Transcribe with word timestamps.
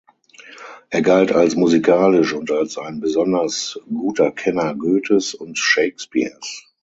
Er 0.89 1.03
galt 1.03 1.31
als 1.31 1.55
musikalisch 1.55 2.33
und 2.33 2.49
als 2.49 2.79
ein 2.79 3.01
besonders 3.01 3.79
guter 3.87 4.31
Kenner 4.31 4.73
Goethes 4.73 5.35
und 5.35 5.59
Shakespeares. 5.59 6.65